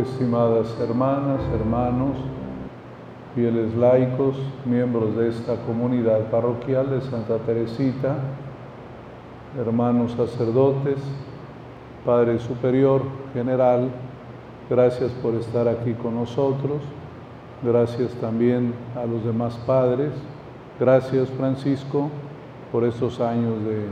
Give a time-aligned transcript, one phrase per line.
[0.00, 2.16] estimadas hermanas, hermanos,
[3.34, 8.16] fieles laicos, miembros de esta comunidad parroquial de Santa Teresita,
[9.58, 10.98] hermanos sacerdotes,
[12.04, 13.02] Padre Superior
[13.34, 13.88] General,
[14.68, 16.82] gracias por estar aquí con nosotros,
[17.62, 20.12] gracias también a los demás padres,
[20.78, 22.08] gracias Francisco
[22.72, 23.86] por estos años de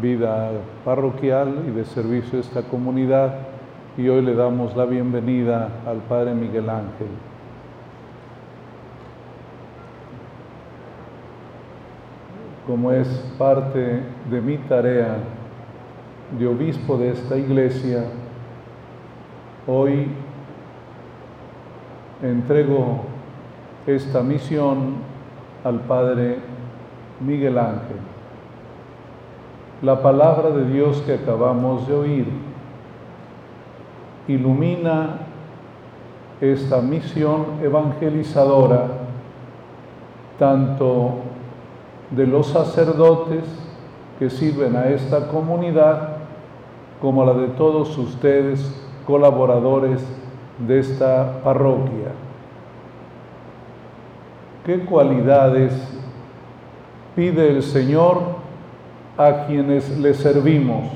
[0.00, 0.52] vida
[0.84, 3.57] parroquial y de servicio a esta comunidad
[3.96, 7.08] y hoy le damos la bienvenida al Padre Miguel Ángel.
[12.66, 15.16] Como es parte de mi tarea
[16.38, 18.04] de obispo de esta iglesia,
[19.66, 20.08] hoy
[22.22, 23.00] entrego
[23.86, 24.96] esta misión
[25.64, 26.38] al Padre
[27.20, 27.98] Miguel Ángel.
[29.82, 32.47] La palabra de Dios que acabamos de oír
[34.28, 35.20] ilumina
[36.40, 38.86] esta misión evangelizadora
[40.38, 41.14] tanto
[42.10, 43.44] de los sacerdotes
[44.18, 46.16] que sirven a esta comunidad
[47.00, 48.60] como la de todos ustedes,
[49.06, 50.00] colaboradores
[50.58, 52.12] de esta parroquia.
[54.64, 55.72] ¿Qué cualidades
[57.14, 58.20] pide el Señor
[59.16, 60.88] a quienes le servimos,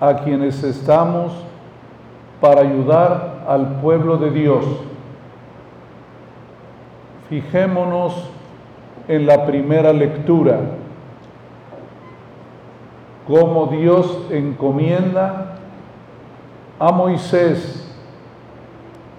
[0.00, 1.32] a quienes estamos
[2.40, 4.64] para ayudar al pueblo de Dios.
[7.28, 8.30] Fijémonos
[9.08, 10.60] en la primera lectura,
[13.26, 15.56] cómo Dios encomienda
[16.78, 17.82] a Moisés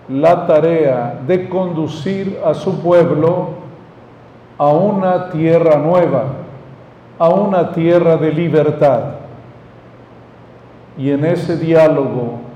[0.08, 3.50] la tarea de conducir a su pueblo
[4.58, 6.24] a una tierra nueva,
[7.20, 9.02] a una tierra de libertad.
[10.98, 12.47] Y en ese diálogo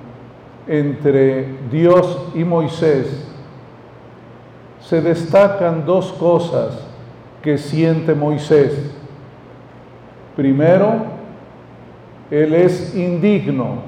[0.71, 3.27] entre Dios y Moisés,
[4.79, 6.79] se destacan dos cosas
[7.41, 8.71] que siente Moisés.
[10.33, 10.93] Primero,
[12.31, 13.79] él es indigno,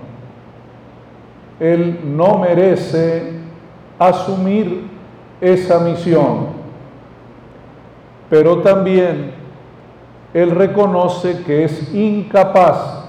[1.57, 3.31] él no merece
[3.97, 4.83] asumir
[5.39, 6.47] esa misión,
[8.29, 9.31] pero también
[10.33, 13.05] él reconoce que es incapaz,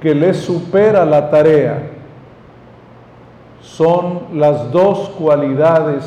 [0.00, 1.93] que le supera la tarea
[3.64, 6.04] son las dos cualidades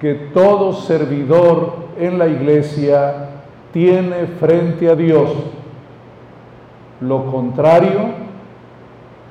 [0.00, 3.28] que todo servidor en la iglesia
[3.72, 5.30] tiene frente a Dios.
[7.00, 8.10] Lo contrario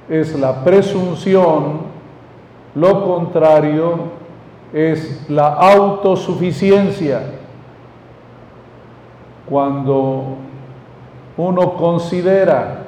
[0.10, 1.82] es la presunción,
[2.74, 3.98] lo contrario
[4.72, 7.22] es la autosuficiencia.
[9.50, 10.38] Cuando
[11.36, 12.84] uno considera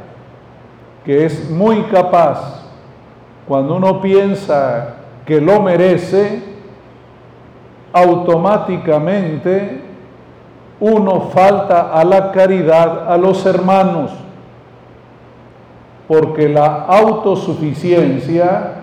[1.04, 2.61] que es muy capaz
[3.48, 6.42] cuando uno piensa que lo merece,
[7.94, 9.82] automáticamente
[10.80, 14.12] uno falta a la caridad a los hermanos,
[16.08, 18.74] porque la autosuficiencia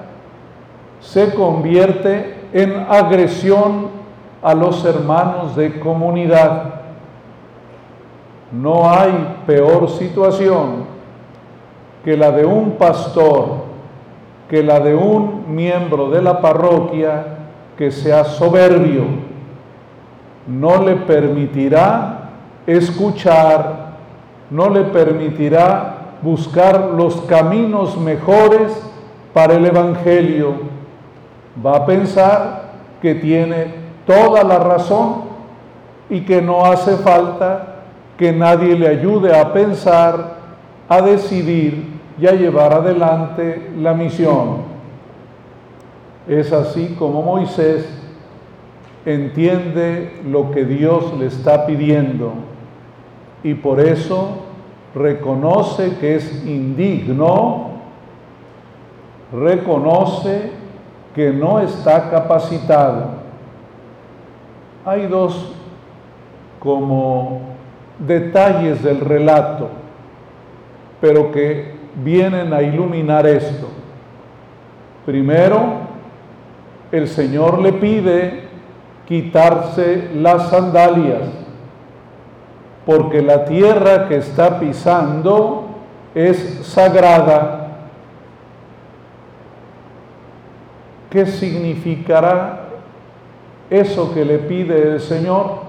[1.01, 3.89] se convierte en agresión
[4.43, 6.75] a los hermanos de comunidad.
[8.53, 10.87] No hay peor situación
[12.05, 13.68] que la de un pastor
[14.49, 17.39] que la de un miembro de la parroquia
[17.77, 19.05] que sea soberbio.
[20.47, 22.31] No le permitirá
[22.67, 23.93] escuchar,
[24.51, 28.73] no le permitirá buscar los caminos mejores
[29.35, 30.55] para el Evangelio.
[31.65, 32.63] Va a pensar
[33.03, 33.75] que tiene
[34.07, 35.29] toda la razón
[36.09, 37.75] y que no hace falta
[38.17, 40.39] que nadie le ayude a pensar,
[40.89, 44.79] a decidir y a llevar adelante la misión.
[46.27, 47.89] Es así como Moisés
[49.07, 52.33] entiende lo que Dios le está pidiendo
[53.43, 54.43] y por eso
[54.95, 57.69] reconoce que es indigno,
[59.33, 60.51] reconoce
[61.15, 63.19] que no está capacitado.
[64.85, 65.53] Hay dos
[66.59, 67.41] como
[67.99, 69.69] detalles del relato,
[71.01, 73.69] pero que vienen a iluminar esto.
[75.05, 75.89] Primero,
[76.93, 78.49] el Señor le pide
[79.07, 81.23] quitarse las sandalias,
[82.85, 85.69] porque la tierra que está pisando
[86.15, 87.69] es sagrada.
[91.11, 92.69] ¿Qué significará
[93.71, 95.69] eso que le pide el Señor?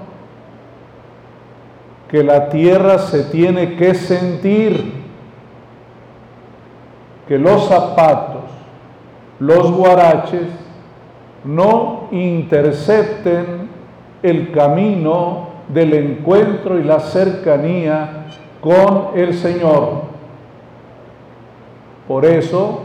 [2.09, 4.98] Que la tierra se tiene que sentir
[7.29, 8.59] que los zapatos
[9.39, 10.47] los guaraches
[11.45, 13.69] no intercepten
[14.21, 18.25] el camino del encuentro y la cercanía
[18.59, 20.09] con el Señor.
[22.07, 22.81] Por eso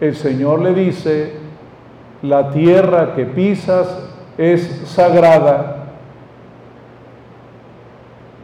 [0.00, 1.34] el Señor le dice,
[2.22, 4.08] la tierra que pisas
[4.38, 5.88] es sagrada.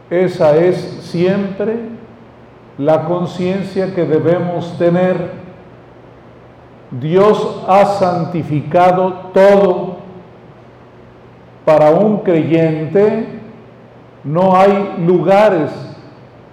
[0.09, 2.00] Esa es siempre
[2.77, 5.31] la conciencia que debemos tener.
[6.91, 10.01] Dios ha santificado todo.
[11.65, 13.27] Para un creyente
[14.23, 15.71] no hay lugares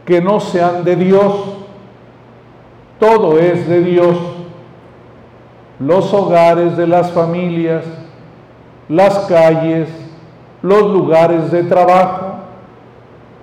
[0.04, 1.34] que no sean de Dios.
[2.98, 4.16] Todo es de Dios.
[5.78, 7.84] Los hogares de las familias,
[8.88, 9.88] las calles,
[10.62, 12.32] los lugares de trabajo,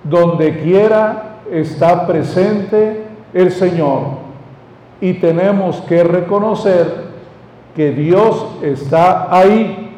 [0.04, 4.26] donde quiera está presente el Señor.
[5.00, 7.06] Y tenemos que reconocer
[7.74, 9.94] que Dios está ahí,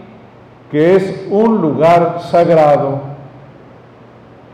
[0.70, 3.00] que es un lugar sagrado.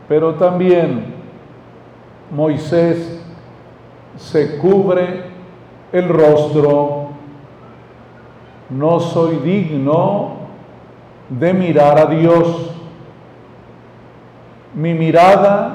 [0.07, 1.15] Pero también
[2.31, 3.19] Moisés
[4.17, 5.23] se cubre
[5.91, 7.07] el rostro.
[8.69, 10.35] No soy digno
[11.29, 12.71] de mirar a Dios.
[14.73, 15.74] Mi mirada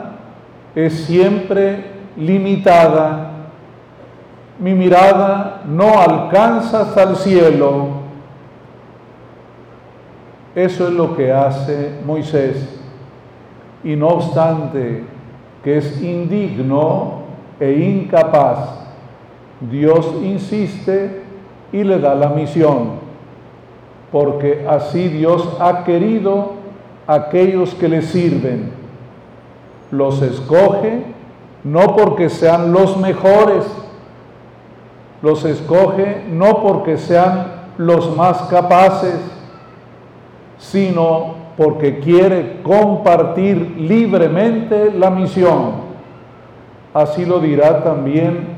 [0.75, 1.85] es siempre
[2.17, 3.31] limitada.
[4.59, 8.01] Mi mirada no alcanza hasta el cielo.
[10.55, 12.79] Eso es lo que hace Moisés.
[13.83, 15.05] Y no obstante
[15.65, 17.21] que es indigno
[17.59, 18.81] e incapaz,
[19.71, 21.23] Dios insiste
[21.73, 22.93] y le da la misión,
[24.11, 26.53] porque así Dios ha querido
[27.07, 28.80] a aquellos que le sirven
[29.91, 31.05] los escoge
[31.65, 33.65] no porque sean los mejores,
[35.23, 39.19] los escoge no porque sean los más capaces,
[40.59, 45.91] sino porque quiere compartir libremente la misión.
[46.95, 48.57] Así lo dirá también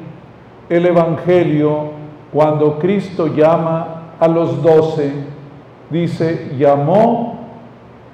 [0.69, 1.91] el Evangelio
[2.33, 5.13] cuando Cristo llama a los doce.
[5.91, 7.41] Dice, llamó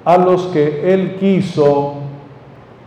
[0.03, 1.98] a los que él quiso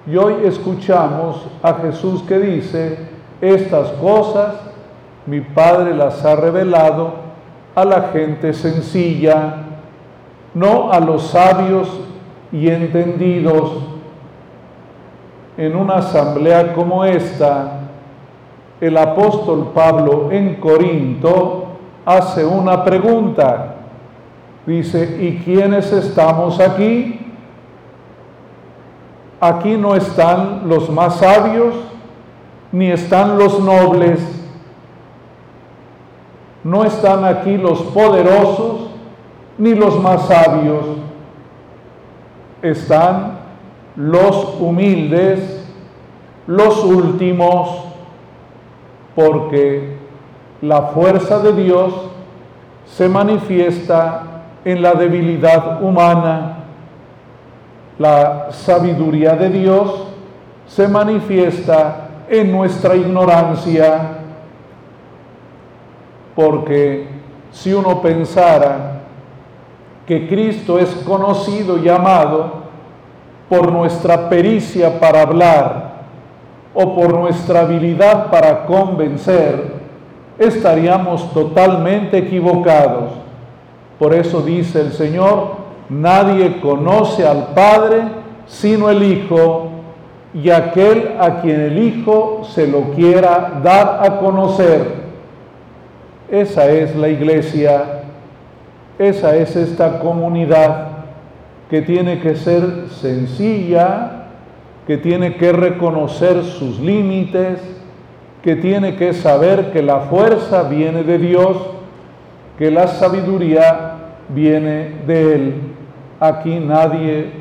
[0.07, 2.99] y hoy escuchamos a Jesús que dice,
[3.41, 4.55] estas cosas
[5.27, 7.13] mi Padre las ha revelado
[7.75, 9.55] a la gente sencilla,
[10.55, 11.89] no a los sabios
[12.51, 13.85] y entendidos.
[15.57, 17.81] En una asamblea como esta,
[18.81, 21.67] el apóstol Pablo en Corinto
[22.05, 23.77] hace una pregunta.
[24.67, 27.22] Dice, ¿y quiénes estamos aquí?
[29.45, 31.75] Aquí no están los más sabios,
[32.71, 34.21] ni están los nobles,
[36.63, 38.87] no están aquí los poderosos,
[39.59, 40.85] ni los más sabios.
[42.63, 43.39] Están
[43.97, 45.67] los humildes,
[46.47, 47.87] los últimos,
[49.17, 49.97] porque
[50.61, 51.93] la fuerza de Dios
[52.87, 54.23] se manifiesta
[54.65, 56.52] en la debilidad humana
[57.99, 60.05] la sabiduría de Dios
[60.67, 64.19] se manifiesta en nuestra ignorancia,
[66.35, 67.09] porque
[67.51, 69.03] si uno pensara
[70.07, 72.63] que Cristo es conocido y amado
[73.49, 75.93] por nuestra pericia para hablar
[76.75, 79.75] o por nuestra habilidad para convencer,
[80.39, 83.13] estaríamos totalmente equivocados.
[83.99, 85.62] Por eso dice el Señor,
[85.93, 88.01] Nadie conoce al Padre
[88.47, 89.69] sino el Hijo
[90.35, 95.03] y aquel a quien el Hijo se lo quiera dar a conocer.
[96.31, 98.05] Esa es la iglesia,
[98.99, 100.89] esa es esta comunidad
[101.69, 104.29] que tiene que ser sencilla,
[104.87, 107.61] que tiene que reconocer sus límites,
[108.43, 111.57] que tiene que saber que la fuerza viene de Dios,
[112.59, 113.97] que la sabiduría
[114.31, 115.72] viene de Él.
[116.23, 117.33] Aquí nadie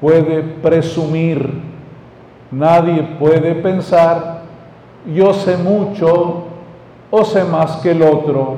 [0.00, 1.48] puede presumir,
[2.50, 4.40] nadie puede pensar,
[5.14, 6.42] yo sé mucho
[7.12, 8.56] o sé más que el otro.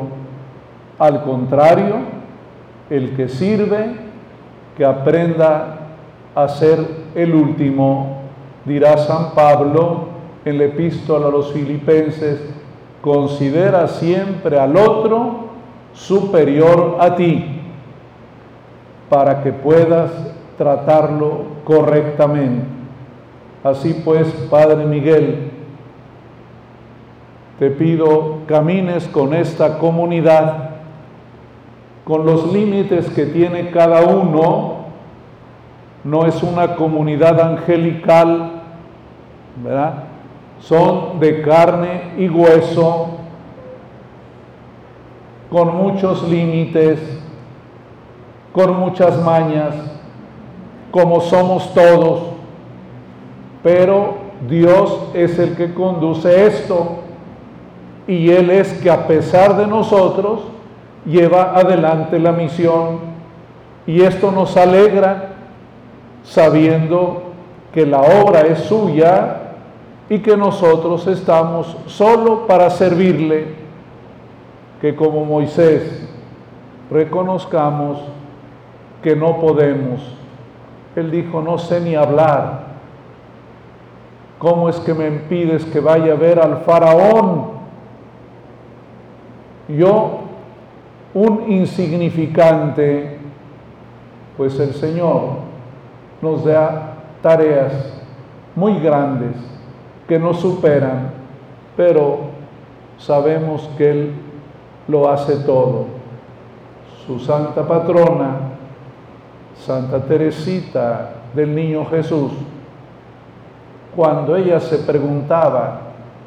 [0.98, 1.96] Al contrario,
[2.88, 3.96] el que sirve,
[4.78, 5.80] que aprenda
[6.34, 6.78] a ser
[7.14, 8.22] el último,
[8.64, 10.06] dirá San Pablo
[10.46, 12.40] en la epístola a los filipenses,
[13.02, 15.50] considera siempre al otro
[15.92, 17.55] superior a ti
[19.08, 20.10] para que puedas
[20.58, 22.64] tratarlo correctamente.
[23.62, 25.50] Así pues, Padre Miguel,
[27.58, 30.76] te pido camines con esta comunidad
[32.06, 34.76] con los límites que tiene cada uno,
[36.04, 38.62] no es una comunidad angelical,
[39.56, 40.04] ¿verdad?
[40.60, 43.08] Son de carne y hueso,
[45.50, 47.15] con muchos límites,
[48.56, 49.74] con muchas mañas,
[50.90, 52.22] como somos todos,
[53.62, 54.14] pero
[54.48, 57.00] Dios es el que conduce esto
[58.06, 60.40] y Él es que a pesar de nosotros
[61.04, 63.00] lleva adelante la misión.
[63.86, 65.34] Y esto nos alegra
[66.24, 67.24] sabiendo
[67.74, 69.52] que la obra es suya
[70.08, 73.48] y que nosotros estamos solo para servirle,
[74.80, 76.08] que como Moisés
[76.90, 78.15] reconozcamos
[79.06, 80.16] que no podemos
[80.96, 82.64] él dijo, no sé ni hablar.
[84.38, 87.56] ¿Cómo es que me impides que vaya a ver al faraón?
[89.68, 90.20] Yo,
[91.12, 93.18] un insignificante,
[94.38, 95.20] pues el Señor
[96.22, 98.02] nos da tareas
[98.54, 99.36] muy grandes
[100.08, 101.10] que nos superan,
[101.76, 102.20] pero
[102.96, 104.14] sabemos que Él
[104.88, 105.86] lo hace todo.
[107.06, 108.45] Su santa patrona
[109.64, 112.32] Santa Teresita del Niño Jesús,
[113.94, 115.80] cuando ella se preguntaba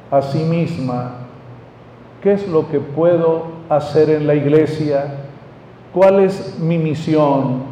[0.09, 1.11] a sí misma,
[2.21, 5.05] ¿qué es lo que puedo hacer en la iglesia?
[5.93, 7.63] ¿Cuál es mi misión?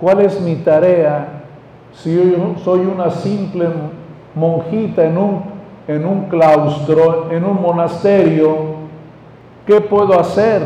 [0.00, 1.42] ¿Cuál es mi tarea?
[1.92, 3.68] Si yo soy una simple
[4.34, 5.42] monjita en un,
[5.86, 8.74] en un claustro, en un monasterio,
[9.66, 10.62] ¿qué puedo hacer?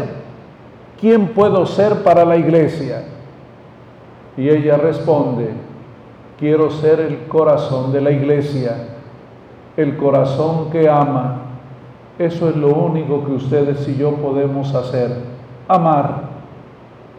[1.00, 3.04] ¿Quién puedo ser para la iglesia?
[4.38, 5.50] Y ella responde,
[6.38, 8.86] quiero ser el corazón de la iglesia,
[9.76, 11.38] el corazón que ama.
[12.20, 15.10] Eso es lo único que ustedes y yo podemos hacer,
[15.66, 16.28] amar.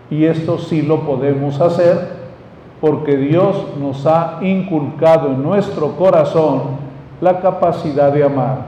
[0.10, 2.20] Y esto sí lo podemos hacer
[2.80, 6.62] porque Dios nos ha inculcado en nuestro corazón
[7.20, 8.60] la capacidad de amar.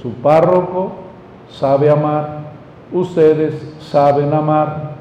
[0.00, 0.92] Su párroco
[1.50, 2.38] sabe amar,
[2.90, 4.94] ustedes saben amar.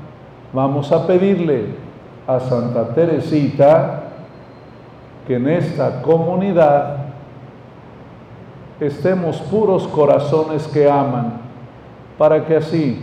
[0.52, 1.83] Vamos a pedirle
[2.28, 4.04] a Santa Teresita
[5.28, 6.98] que en esta comunidad
[8.80, 11.42] estemos puros corazones que aman,
[12.18, 13.02] para que así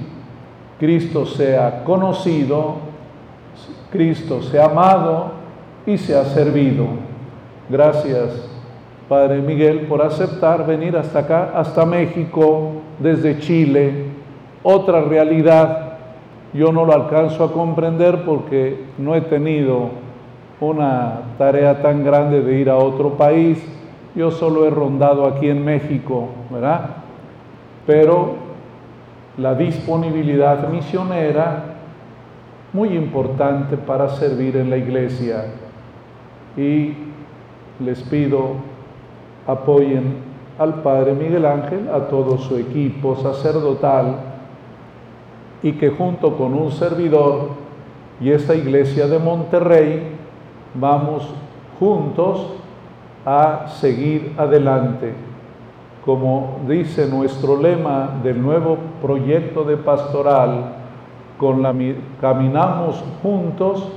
[0.78, 2.76] Cristo sea conocido,
[3.90, 5.32] Cristo sea amado
[5.86, 6.86] y sea servido.
[7.68, 8.48] Gracias,
[9.08, 14.06] Padre Miguel, por aceptar venir hasta acá, hasta México, desde Chile,
[14.62, 15.89] otra realidad
[16.52, 19.90] yo no lo alcanzo a comprender porque no he tenido
[20.61, 23.64] una tarea tan grande de ir a otro país.
[24.14, 26.90] Yo solo he rondado aquí en México, ¿verdad?
[27.87, 28.35] Pero
[29.37, 31.64] la disponibilidad misionera,
[32.73, 35.45] muy importante para servir en la iglesia.
[36.57, 36.95] Y
[37.78, 38.71] les pido
[39.47, 44.29] apoyen al Padre Miguel Ángel, a todo su equipo sacerdotal,
[45.62, 47.50] y que junto con un servidor
[48.20, 50.02] y esta iglesia de Monterrey
[50.74, 51.28] vamos
[51.78, 52.54] juntos
[53.24, 55.14] a seguir adelante.
[56.04, 60.76] Como dice nuestro lema del nuevo proyecto de pastoral,
[61.38, 61.74] con la,
[62.20, 63.88] caminamos juntos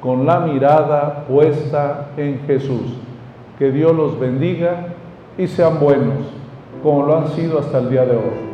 [0.00, 2.98] con la mirada puesta en Jesús.
[3.58, 4.88] Que Dios los bendiga
[5.38, 6.26] y sean buenos,
[6.82, 8.53] como lo han sido hasta el día de hoy.